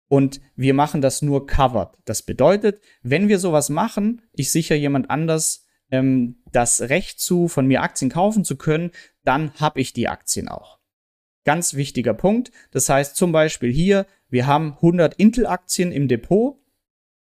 und 0.07 0.41
wir 0.55 0.73
machen 0.73 1.01
das 1.01 1.21
nur 1.21 1.47
covered. 1.47 1.97
Das 2.05 2.21
bedeutet, 2.21 2.81
wenn 3.01 3.27
wir 3.27 3.39
sowas 3.39 3.69
machen, 3.69 4.21
ich 4.33 4.51
sichere 4.51 4.77
jemand 4.77 5.09
anders 5.09 5.65
ähm, 5.89 6.41
das 6.51 6.81
Recht 6.81 7.19
zu, 7.19 7.47
von 7.47 7.67
mir 7.67 7.81
Aktien 7.81 8.11
kaufen 8.11 8.43
zu 8.43 8.57
können, 8.57 8.91
dann 9.23 9.53
habe 9.55 9.79
ich 9.79 9.93
die 9.93 10.07
Aktien 10.07 10.47
auch. 10.47 10.79
Ganz 11.43 11.73
wichtiger 11.73 12.13
Punkt. 12.13 12.51
Das 12.71 12.87
heißt 12.87 13.15
zum 13.15 13.31
Beispiel 13.31 13.71
hier, 13.71 14.05
wir 14.29 14.47
haben 14.47 14.73
100 14.73 15.15
Intel-Aktien 15.15 15.91
im 15.91 16.07
Depot. 16.07 16.60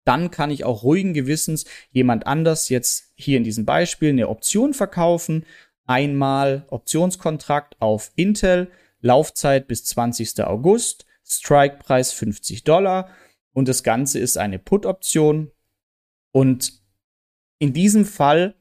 Dann 0.06 0.30
kann 0.30 0.52
ich 0.52 0.64
auch 0.64 0.84
ruhigen 0.84 1.14
Gewissens 1.14 1.64
jemand 1.90 2.28
anders 2.28 2.68
jetzt 2.68 3.12
hier 3.16 3.36
in 3.36 3.44
diesem 3.44 3.66
Beispiel 3.66 4.10
eine 4.10 4.28
Option 4.28 4.72
verkaufen. 4.72 5.44
Einmal 5.84 6.64
Optionskontrakt 6.68 7.74
auf 7.80 8.12
Intel, 8.14 8.70
Laufzeit 9.00 9.66
bis 9.66 9.84
20. 9.84 10.44
August 10.44 11.06
Strike-Preis 11.24 12.12
50 12.12 12.62
Dollar 12.62 13.10
und 13.52 13.66
das 13.66 13.82
Ganze 13.82 14.20
ist 14.20 14.38
eine 14.38 14.60
Put-Option. 14.60 15.50
Und 16.30 16.74
in 17.58 17.72
diesem 17.72 18.04
Fall 18.04 18.54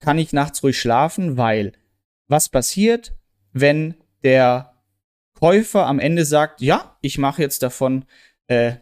kann 0.00 0.18
ich 0.18 0.32
nachts 0.32 0.62
ruhig 0.62 0.80
schlafen, 0.80 1.36
weil 1.36 1.72
was 2.28 2.48
passiert, 2.48 3.14
wenn 3.52 3.94
der 4.22 4.72
Käufer 5.34 5.86
am 5.86 5.98
Ende 5.98 6.24
sagt, 6.24 6.62
ja, 6.62 6.96
ich 7.02 7.18
mache 7.18 7.42
jetzt 7.42 7.62
davon 7.62 8.06
äh, 8.46 8.76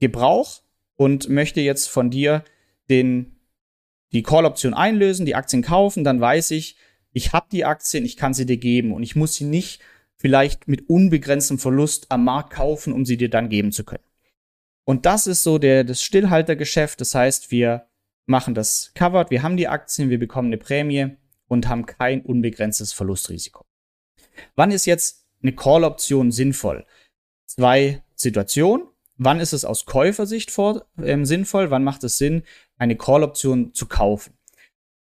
Gebrauch 0.00 0.63
und 0.96 1.28
möchte 1.28 1.60
jetzt 1.60 1.88
von 1.88 2.10
dir 2.10 2.44
den, 2.88 3.36
die 4.12 4.22
Call-Option 4.22 4.74
einlösen, 4.74 5.26
die 5.26 5.34
Aktien 5.34 5.62
kaufen, 5.62 6.04
dann 6.04 6.20
weiß 6.20 6.52
ich, 6.52 6.76
ich 7.12 7.32
habe 7.32 7.46
die 7.50 7.64
Aktien, 7.64 8.04
ich 8.04 8.16
kann 8.16 8.34
sie 8.34 8.46
dir 8.46 8.56
geben 8.56 8.92
und 8.92 9.02
ich 9.02 9.16
muss 9.16 9.34
sie 9.34 9.44
nicht 9.44 9.80
vielleicht 10.16 10.68
mit 10.68 10.88
unbegrenztem 10.88 11.58
Verlust 11.58 12.06
am 12.10 12.24
Markt 12.24 12.52
kaufen, 12.52 12.92
um 12.92 13.04
sie 13.04 13.16
dir 13.16 13.30
dann 13.30 13.48
geben 13.48 13.72
zu 13.72 13.84
können. 13.84 14.04
Und 14.84 15.06
das 15.06 15.26
ist 15.26 15.42
so 15.42 15.58
der, 15.58 15.84
das 15.84 16.02
Stillhaltergeschäft. 16.02 17.00
Das 17.00 17.14
heißt, 17.14 17.50
wir 17.50 17.86
machen 18.26 18.54
das 18.54 18.92
covered, 18.94 19.30
wir 19.30 19.42
haben 19.42 19.56
die 19.56 19.68
Aktien, 19.68 20.10
wir 20.10 20.18
bekommen 20.18 20.48
eine 20.48 20.58
Prämie 20.58 21.16
und 21.46 21.68
haben 21.68 21.86
kein 21.86 22.22
unbegrenztes 22.22 22.92
Verlustrisiko. 22.92 23.64
Wann 24.56 24.70
ist 24.70 24.86
jetzt 24.86 25.26
eine 25.42 25.52
Call-Option 25.52 26.32
sinnvoll? 26.32 26.86
Zwei 27.46 28.02
Situationen. 28.14 28.88
Wann 29.16 29.40
ist 29.40 29.52
es 29.52 29.64
aus 29.64 29.86
Käufersicht 29.86 30.50
vor, 30.50 30.84
äh, 31.00 31.24
sinnvoll? 31.24 31.70
Wann 31.70 31.84
macht 31.84 32.04
es 32.04 32.18
Sinn, 32.18 32.42
eine 32.78 32.96
Call-Option 32.96 33.72
zu 33.72 33.86
kaufen? 33.86 34.34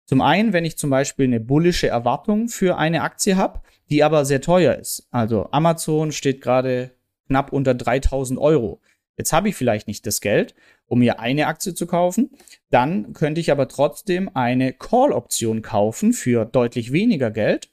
Zum 0.05 0.21
einen, 0.21 0.53
wenn 0.53 0.65
ich 0.65 0.77
zum 0.77 0.89
Beispiel 0.89 1.25
eine 1.25 1.39
bullische 1.39 1.87
Erwartung 1.87 2.49
für 2.49 2.77
eine 2.77 3.03
Aktie 3.03 3.37
habe, 3.37 3.61
die 3.91 4.03
aber 4.03 4.25
sehr 4.25 4.41
teuer 4.41 4.75
ist. 4.75 5.07
Also 5.11 5.49
Amazon 5.51 6.11
steht 6.11 6.41
gerade 6.41 6.91
knapp 7.27 7.53
unter 7.53 7.75
3000 7.75 8.39
Euro. 8.39 8.81
Jetzt 9.17 9.33
habe 9.33 9.49
ich 9.49 9.55
vielleicht 9.55 9.87
nicht 9.87 10.07
das 10.07 10.21
Geld, 10.21 10.55
um 10.87 10.99
mir 10.99 11.19
eine 11.19 11.47
Aktie 11.47 11.75
zu 11.75 11.85
kaufen. 11.85 12.31
Dann 12.71 13.13
könnte 13.13 13.41
ich 13.41 13.51
aber 13.51 13.67
trotzdem 13.67 14.33
eine 14.33 14.73
Call-Option 14.73 15.61
kaufen 15.61 16.13
für 16.13 16.45
deutlich 16.45 16.91
weniger 16.91 17.29
Geld. 17.29 17.69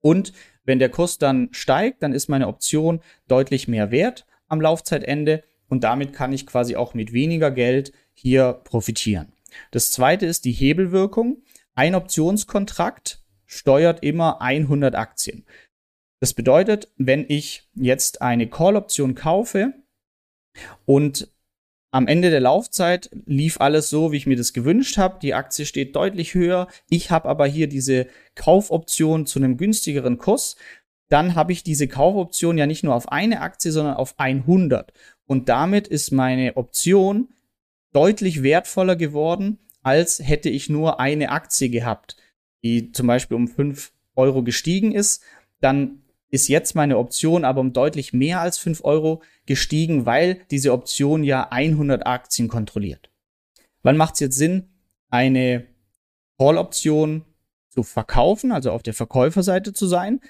Und 0.00 0.32
wenn 0.64 0.78
der 0.78 0.90
Kurs 0.90 1.18
dann 1.18 1.48
steigt, 1.50 2.02
dann 2.02 2.12
ist 2.12 2.28
meine 2.28 2.46
Option 2.46 3.00
deutlich 3.26 3.66
mehr 3.66 3.90
wert 3.90 4.26
am 4.48 4.60
Laufzeitende. 4.60 5.42
Und 5.68 5.84
damit 5.84 6.12
kann 6.12 6.32
ich 6.32 6.46
quasi 6.46 6.76
auch 6.76 6.94
mit 6.94 7.12
weniger 7.12 7.50
Geld 7.50 7.92
hier 8.12 8.60
profitieren. 8.64 9.32
Das 9.70 9.90
zweite 9.90 10.26
ist 10.26 10.44
die 10.44 10.52
Hebelwirkung. 10.52 11.42
Ein 11.74 11.94
Optionskontrakt 11.94 13.22
steuert 13.44 14.02
immer 14.02 14.40
100 14.40 14.94
Aktien. 14.94 15.44
Das 16.20 16.34
bedeutet, 16.34 16.90
wenn 16.96 17.24
ich 17.28 17.68
jetzt 17.74 18.22
eine 18.22 18.48
Call-Option 18.48 19.14
kaufe 19.14 19.74
und 20.84 21.30
am 21.92 22.08
Ende 22.08 22.30
der 22.30 22.40
Laufzeit 22.40 23.10
lief 23.24 23.60
alles 23.60 23.88
so, 23.88 24.12
wie 24.12 24.16
ich 24.16 24.26
mir 24.26 24.36
das 24.36 24.52
gewünscht 24.52 24.98
habe. 24.98 25.18
Die 25.22 25.34
Aktie 25.34 25.64
steht 25.64 25.96
deutlich 25.96 26.34
höher. 26.34 26.68
Ich 26.90 27.10
habe 27.10 27.28
aber 27.28 27.46
hier 27.46 27.68
diese 27.68 28.06
Kaufoption 28.34 29.24
zu 29.24 29.38
einem 29.38 29.56
günstigeren 29.56 30.18
Kurs. 30.18 30.56
Dann 31.08 31.36
habe 31.36 31.52
ich 31.52 31.62
diese 31.62 31.88
Kaufoption 31.88 32.58
ja 32.58 32.66
nicht 32.66 32.82
nur 32.82 32.94
auf 32.94 33.12
eine 33.12 33.40
Aktie, 33.40 33.70
sondern 33.70 33.94
auf 33.94 34.18
100. 34.18 34.92
Und 35.26 35.48
damit 35.48 35.88
ist 35.88 36.12
meine 36.12 36.56
Option 36.56 37.28
deutlich 37.92 38.42
wertvoller 38.42 38.96
geworden, 38.96 39.58
als 39.82 40.20
hätte 40.20 40.48
ich 40.48 40.68
nur 40.68 41.00
eine 41.00 41.30
Aktie 41.30 41.70
gehabt 41.70 42.16
die 42.66 42.90
zum 42.90 43.06
Beispiel 43.06 43.36
um 43.36 43.46
5 43.46 43.92
Euro 44.16 44.42
gestiegen 44.42 44.90
ist, 44.90 45.22
dann 45.60 46.02
ist 46.30 46.48
jetzt 46.48 46.74
meine 46.74 46.98
Option 46.98 47.44
aber 47.44 47.60
um 47.60 47.72
deutlich 47.72 48.12
mehr 48.12 48.40
als 48.40 48.58
5 48.58 48.84
Euro 48.84 49.22
gestiegen, 49.46 50.04
weil 50.04 50.40
diese 50.50 50.72
Option 50.72 51.22
ja 51.22 51.48
100 51.50 52.04
Aktien 52.06 52.48
kontrolliert. 52.48 53.08
Wann 53.82 53.96
macht 53.96 54.14
es 54.14 54.20
jetzt 54.20 54.36
Sinn, 54.36 54.68
eine 55.10 55.64
Call-Option 56.38 57.24
zu 57.68 57.84
verkaufen, 57.84 58.50
also 58.50 58.72
auf 58.72 58.82
der 58.82 58.94
Verkäuferseite 58.94 59.72
zu 59.72 59.86
sein? 59.86 60.20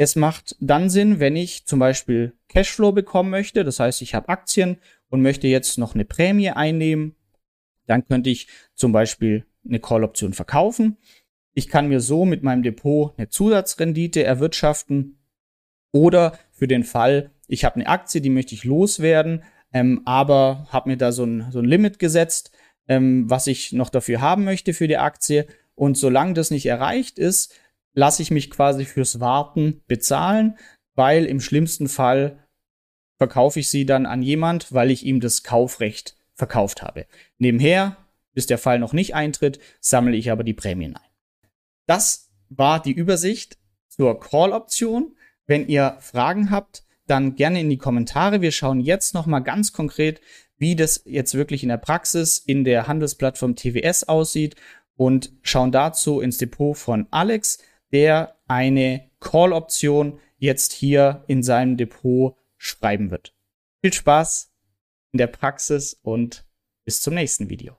Es 0.00 0.16
macht 0.16 0.56
dann 0.60 0.88
Sinn, 0.88 1.20
wenn 1.20 1.36
ich 1.36 1.66
zum 1.66 1.78
Beispiel 1.78 2.32
Cashflow 2.48 2.90
bekommen 2.92 3.28
möchte, 3.28 3.64
das 3.64 3.80
heißt, 3.80 4.00
ich 4.00 4.14
habe 4.14 4.30
Aktien 4.30 4.78
und 5.10 5.20
möchte 5.20 5.46
jetzt 5.46 5.76
noch 5.76 5.94
eine 5.94 6.06
Prämie 6.06 6.48
einnehmen, 6.48 7.16
dann 7.84 8.06
könnte 8.08 8.30
ich 8.30 8.48
zum 8.74 8.92
Beispiel 8.92 9.44
eine 9.62 9.78
Call-Option 9.78 10.32
verkaufen. 10.32 10.96
Ich 11.52 11.68
kann 11.68 11.88
mir 11.88 12.00
so 12.00 12.24
mit 12.24 12.42
meinem 12.42 12.62
Depot 12.62 13.12
eine 13.18 13.28
Zusatzrendite 13.28 14.24
erwirtschaften. 14.24 15.18
Oder 15.92 16.38
für 16.50 16.66
den 16.66 16.84
Fall, 16.84 17.32
ich 17.46 17.66
habe 17.66 17.74
eine 17.74 17.86
Aktie, 17.86 18.22
die 18.22 18.30
möchte 18.30 18.54
ich 18.54 18.64
loswerden, 18.64 19.42
ähm, 19.70 20.00
aber 20.06 20.66
habe 20.70 20.88
mir 20.88 20.96
da 20.96 21.12
so 21.12 21.24
ein, 21.24 21.52
so 21.52 21.58
ein 21.58 21.66
Limit 21.66 21.98
gesetzt, 21.98 22.52
ähm, 22.88 23.28
was 23.28 23.46
ich 23.46 23.72
noch 23.72 23.90
dafür 23.90 24.22
haben 24.22 24.44
möchte 24.44 24.72
für 24.72 24.88
die 24.88 24.96
Aktie. 24.96 25.46
Und 25.74 25.98
solange 25.98 26.32
das 26.32 26.50
nicht 26.50 26.64
erreicht 26.64 27.18
ist, 27.18 27.54
lasse 27.94 28.22
ich 28.22 28.30
mich 28.30 28.50
quasi 28.50 28.84
fürs 28.84 29.20
Warten 29.20 29.82
bezahlen, 29.86 30.58
weil 30.94 31.24
im 31.24 31.40
schlimmsten 31.40 31.88
Fall 31.88 32.46
verkaufe 33.18 33.60
ich 33.60 33.68
sie 33.68 33.86
dann 33.86 34.06
an 34.06 34.22
jemand, 34.22 34.72
weil 34.72 34.90
ich 34.90 35.04
ihm 35.04 35.20
das 35.20 35.42
Kaufrecht 35.42 36.16
verkauft 36.34 36.82
habe. 36.82 37.06
Nebenher, 37.38 37.96
bis 38.32 38.46
der 38.46 38.58
Fall 38.58 38.78
noch 38.78 38.92
nicht 38.92 39.14
eintritt, 39.14 39.60
sammle 39.80 40.16
ich 40.16 40.30
aber 40.30 40.44
die 40.44 40.54
Prämien 40.54 40.96
ein. 40.96 41.10
Das 41.86 42.30
war 42.48 42.80
die 42.80 42.92
Übersicht 42.92 43.58
zur 43.88 44.18
Call-Option. 44.18 45.16
Wenn 45.46 45.68
ihr 45.68 45.98
Fragen 46.00 46.50
habt, 46.50 46.84
dann 47.06 47.34
gerne 47.34 47.60
in 47.60 47.68
die 47.68 47.76
Kommentare. 47.76 48.40
Wir 48.40 48.52
schauen 48.52 48.80
jetzt 48.80 49.14
noch 49.14 49.26
mal 49.26 49.40
ganz 49.40 49.72
konkret, 49.72 50.20
wie 50.56 50.76
das 50.76 51.02
jetzt 51.04 51.34
wirklich 51.34 51.62
in 51.62 51.68
der 51.68 51.78
Praxis 51.78 52.38
in 52.38 52.64
der 52.64 52.86
Handelsplattform 52.86 53.56
TWS 53.56 54.04
aussieht 54.04 54.56
und 54.96 55.32
schauen 55.42 55.72
dazu 55.72 56.20
ins 56.20 56.38
Depot 56.38 56.76
von 56.76 57.06
Alex, 57.10 57.58
der 57.92 58.36
eine 58.48 59.08
Call-Option 59.20 60.18
jetzt 60.38 60.72
hier 60.72 61.24
in 61.26 61.42
seinem 61.42 61.76
Depot 61.76 62.36
schreiben 62.56 63.10
wird. 63.10 63.34
Viel 63.82 63.92
Spaß 63.92 64.52
in 65.12 65.18
der 65.18 65.26
Praxis 65.26 65.98
und 66.02 66.44
bis 66.84 67.02
zum 67.02 67.14
nächsten 67.14 67.48
Video. 67.48 67.76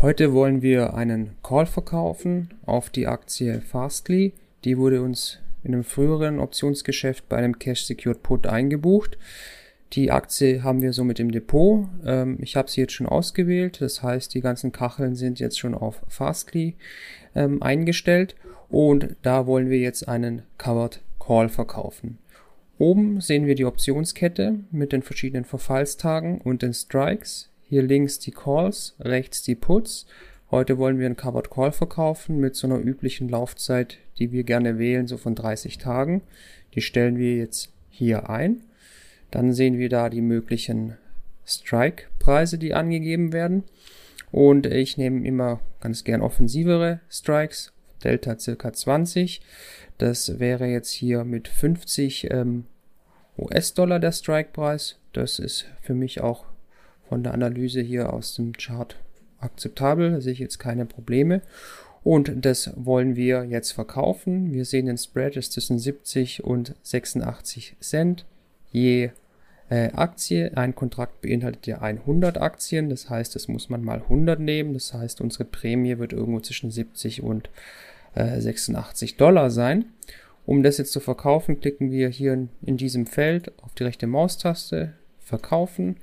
Heute 0.00 0.32
wollen 0.32 0.62
wir 0.62 0.94
einen 0.94 1.36
Call 1.42 1.66
verkaufen 1.66 2.54
auf 2.66 2.90
die 2.90 3.06
Aktie 3.06 3.60
Fastly. 3.60 4.34
Die 4.64 4.76
wurde 4.76 5.02
uns 5.02 5.38
in 5.62 5.72
einem 5.72 5.84
früheren 5.84 6.40
Optionsgeschäft 6.40 7.28
bei 7.28 7.36
einem 7.38 7.58
Cash 7.58 7.84
Secured 7.84 8.22
Put 8.22 8.46
eingebucht. 8.46 9.16
Die 9.92 10.10
Aktie 10.10 10.62
haben 10.62 10.82
wir 10.82 10.92
somit 10.92 11.20
im 11.20 11.30
Depot. 11.30 11.86
Ähm, 12.04 12.38
ich 12.40 12.56
habe 12.56 12.70
sie 12.70 12.80
jetzt 12.80 12.94
schon 12.94 13.06
ausgewählt. 13.06 13.80
Das 13.80 14.02
heißt, 14.02 14.34
die 14.34 14.40
ganzen 14.40 14.72
Kacheln 14.72 15.14
sind 15.14 15.38
jetzt 15.38 15.58
schon 15.58 15.74
auf 15.74 16.02
Fastly 16.08 16.74
ähm, 17.34 17.62
eingestellt. 17.62 18.34
Und 18.68 19.14
da 19.22 19.46
wollen 19.46 19.70
wir 19.70 19.78
jetzt 19.78 20.08
einen 20.08 20.42
Covered 20.58 21.00
Call 21.20 21.48
verkaufen. 21.48 22.18
Oben 22.78 23.20
sehen 23.20 23.46
wir 23.46 23.54
die 23.54 23.66
Optionskette 23.66 24.58
mit 24.72 24.92
den 24.92 25.02
verschiedenen 25.02 25.44
Verfallstagen 25.44 26.40
und 26.40 26.62
den 26.62 26.74
Strikes. 26.74 27.50
Hier 27.62 27.82
links 27.82 28.18
die 28.18 28.32
Calls, 28.32 28.96
rechts 28.98 29.42
die 29.42 29.54
Puts. 29.54 30.06
Heute 30.50 30.76
wollen 30.76 30.98
wir 30.98 31.06
einen 31.06 31.16
Covered 31.16 31.50
Call 31.50 31.72
verkaufen 31.72 32.38
mit 32.38 32.56
so 32.56 32.66
einer 32.66 32.78
üblichen 32.78 33.28
Laufzeit, 33.28 33.98
die 34.18 34.32
wir 34.32 34.44
gerne 34.44 34.78
wählen, 34.78 35.06
so 35.06 35.16
von 35.16 35.34
30 35.34 35.78
Tagen. 35.78 36.22
Die 36.74 36.80
stellen 36.80 37.16
wir 37.16 37.36
jetzt 37.36 37.72
hier 37.90 38.28
ein. 38.28 38.62
Dann 39.34 39.52
sehen 39.52 39.78
wir 39.78 39.88
da 39.88 40.10
die 40.10 40.20
möglichen 40.20 40.96
Strike-Preise, 41.44 42.56
die 42.56 42.72
angegeben 42.72 43.32
werden. 43.32 43.64
Und 44.30 44.64
ich 44.64 44.96
nehme 44.96 45.26
immer 45.26 45.58
ganz 45.80 46.04
gern 46.04 46.22
offensivere 46.22 47.00
Strikes, 47.10 47.72
Delta 48.04 48.38
circa 48.38 48.72
20. 48.72 49.40
Das 49.98 50.38
wäre 50.38 50.66
jetzt 50.66 50.92
hier 50.92 51.24
mit 51.24 51.48
50 51.48 52.30
ähm, 52.30 52.66
US-Dollar 53.36 53.98
der 53.98 54.12
Strike-Preis. 54.12 55.00
Das 55.12 55.40
ist 55.40 55.66
für 55.82 55.94
mich 55.94 56.20
auch 56.20 56.44
von 57.08 57.24
der 57.24 57.34
Analyse 57.34 57.80
hier 57.80 58.12
aus 58.12 58.36
dem 58.36 58.52
Chart 58.52 58.94
akzeptabel. 59.40 60.12
Da 60.12 60.20
sehe 60.20 60.34
ich 60.34 60.38
jetzt 60.38 60.60
keine 60.60 60.86
Probleme. 60.86 61.42
Und 62.04 62.44
das 62.44 62.70
wollen 62.76 63.16
wir 63.16 63.42
jetzt 63.46 63.72
verkaufen. 63.72 64.52
Wir 64.52 64.64
sehen 64.64 64.86
den 64.86 64.96
Spread 64.96 65.36
ist 65.36 65.54
zwischen 65.54 65.80
70 65.80 66.44
und 66.44 66.76
86 66.84 67.74
Cent 67.80 68.26
je 68.70 69.10
Aktie. 69.94 70.56
Ein 70.56 70.74
Kontrakt 70.74 71.20
beinhaltet 71.22 71.66
ja 71.66 71.80
100 71.80 72.38
Aktien, 72.38 72.90
das 72.90 73.10
heißt, 73.10 73.34
das 73.34 73.48
muss 73.48 73.68
man 73.68 73.82
mal 73.82 74.02
100 74.02 74.40
nehmen. 74.40 74.74
Das 74.74 74.92
heißt, 74.92 75.20
unsere 75.20 75.44
Prämie 75.44 75.98
wird 75.98 76.12
irgendwo 76.12 76.40
zwischen 76.40 76.70
70 76.70 77.22
und 77.22 77.50
äh, 78.14 78.40
86 78.40 79.16
Dollar 79.16 79.50
sein. 79.50 79.86
Um 80.46 80.62
das 80.62 80.78
jetzt 80.78 80.92
zu 80.92 81.00
verkaufen, 81.00 81.60
klicken 81.60 81.90
wir 81.90 82.08
hier 82.08 82.34
in, 82.34 82.48
in 82.62 82.76
diesem 82.76 83.06
Feld 83.06 83.52
auf 83.62 83.74
die 83.74 83.84
rechte 83.84 84.06
Maustaste, 84.06 84.92
verkaufen. 85.20 85.96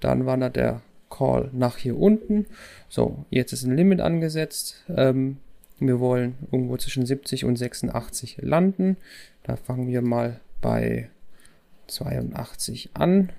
Dann 0.00 0.26
wandert 0.26 0.56
der 0.56 0.82
Call 1.10 1.50
nach 1.52 1.76
hier 1.76 1.98
unten. 1.98 2.46
So, 2.88 3.24
jetzt 3.30 3.52
ist 3.52 3.64
ein 3.64 3.76
Limit 3.76 4.00
angesetzt. 4.00 4.84
Ähm, 4.94 5.38
wir 5.78 6.00
wollen 6.00 6.34
irgendwo 6.50 6.76
zwischen 6.76 7.06
70 7.06 7.44
und 7.44 7.56
86 7.56 8.38
landen. 8.40 8.96
Da 9.44 9.56
fangen 9.56 9.86
wir 9.86 10.02
mal 10.02 10.40
bei 10.60 11.08
82 11.88 12.90
an 12.94 13.30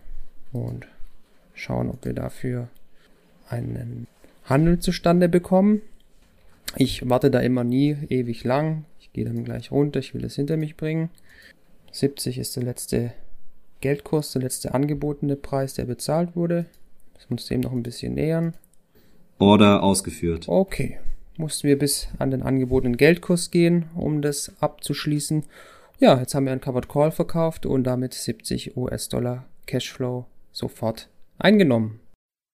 und 0.51 0.87
schauen, 1.53 1.89
ob 1.89 2.05
wir 2.05 2.13
dafür 2.13 2.67
einen 3.49 4.07
Handel 4.43 4.79
zustande 4.79 5.29
bekommen. 5.29 5.81
Ich 6.75 7.09
warte 7.09 7.31
da 7.31 7.39
immer 7.39 7.63
nie 7.63 7.97
ewig 8.09 8.43
lang. 8.43 8.85
Ich 8.99 9.11
gehe 9.13 9.25
dann 9.25 9.43
gleich 9.43 9.71
runter. 9.71 9.99
Ich 9.99 10.13
will 10.13 10.23
es 10.23 10.35
hinter 10.35 10.57
mich 10.57 10.75
bringen. 10.75 11.09
70 11.91 12.37
ist 12.37 12.55
der 12.55 12.63
letzte 12.63 13.13
Geldkurs, 13.81 14.33
der 14.33 14.43
letzte 14.43 14.73
angebotene 14.73 15.35
Preis, 15.35 15.73
der 15.73 15.85
bezahlt 15.85 16.35
wurde. 16.35 16.65
Das 17.15 17.29
muss 17.29 17.47
dem 17.47 17.61
noch 17.61 17.71
ein 17.71 17.83
bisschen 17.83 18.15
nähern. 18.15 18.53
Order 19.39 19.83
ausgeführt. 19.83 20.47
Okay. 20.47 20.99
Mussten 21.37 21.67
wir 21.67 21.79
bis 21.79 22.09
an 22.19 22.31
den 22.31 22.43
angebotenen 22.43 22.97
Geldkurs 22.97 23.49
gehen, 23.49 23.85
um 23.95 24.21
das 24.21 24.51
abzuschließen. 24.59 25.45
Ja, 26.01 26.17
jetzt 26.17 26.33
haben 26.33 26.45
wir 26.45 26.53
einen 26.53 26.61
Covered 26.61 26.87
Call 26.87 27.11
verkauft 27.11 27.65
und 27.65 27.83
damit 27.83 28.13
70 28.13 28.77
US-Dollar 28.77 29.43
Cashflow 29.65 30.27
sofort 30.53 31.09
eingenommen. 31.37 31.99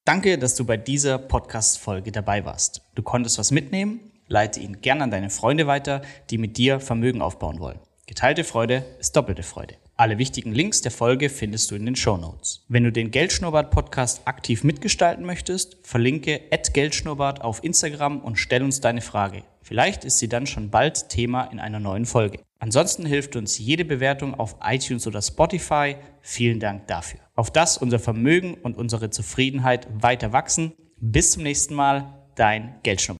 Danke, 0.03 0.39
dass 0.39 0.55
du 0.55 0.65
bei 0.65 0.77
dieser 0.77 1.19
Podcast-Folge 1.19 2.11
dabei 2.11 2.43
warst. 2.43 2.81
Du 2.95 3.03
konntest 3.03 3.37
was 3.37 3.51
mitnehmen? 3.51 3.99
Leite 4.27 4.61
ihn 4.61 4.81
gern 4.81 5.03
an 5.03 5.11
deine 5.11 5.29
Freunde 5.29 5.67
weiter, 5.67 6.01
die 6.31 6.39
mit 6.39 6.57
dir 6.57 6.79
Vermögen 6.79 7.21
aufbauen 7.21 7.59
wollen. 7.59 7.77
Geteilte 8.07 8.43
Freude 8.43 8.83
ist 8.99 9.15
doppelte 9.15 9.43
Freude. 9.43 9.75
Alle 9.95 10.17
wichtigen 10.17 10.51
Links 10.51 10.81
der 10.81 10.91
Folge 10.91 11.29
findest 11.29 11.69
du 11.69 11.75
in 11.75 11.85
den 11.85 11.95
Show 11.95 12.17
Notes. 12.17 12.65
Wenn 12.67 12.83
du 12.83 12.91
den 12.91 13.11
Geldschnurrbart-Podcast 13.11 14.27
aktiv 14.27 14.63
mitgestalten 14.63 15.23
möchtest, 15.23 15.77
verlinke 15.83 16.41
Geldschnurrbart 16.73 17.41
auf 17.41 17.63
Instagram 17.63 18.21
und 18.21 18.37
stell 18.37 18.63
uns 18.63 18.81
deine 18.81 19.01
Frage. 19.01 19.43
Vielleicht 19.61 20.03
ist 20.03 20.17
sie 20.17 20.29
dann 20.29 20.47
schon 20.47 20.71
bald 20.71 21.09
Thema 21.09 21.45
in 21.45 21.59
einer 21.59 21.79
neuen 21.79 22.05
Folge. 22.05 22.39
Ansonsten 22.65 23.05
hilft 23.05 23.35
uns 23.35 23.59
jede 23.59 23.85
Bewertung 23.85 24.33
auf 24.33 24.55
iTunes 24.63 25.05
oder 25.05 25.21
Spotify. 25.21 25.97
Vielen 26.21 26.59
Dank 26.59 26.87
dafür. 26.87 27.19
Auf 27.35 27.51
das 27.51 27.77
unser 27.77 27.99
Vermögen 27.99 28.55
und 28.55 28.75
unsere 28.75 29.11
Zufriedenheit 29.11 29.87
weiter 30.01 30.33
wachsen. 30.33 30.73
Bis 30.97 31.33
zum 31.33 31.43
nächsten 31.43 31.75
Mal, 31.75 32.25
dein 32.33 32.79
Geldschnurrbart. 32.81 33.13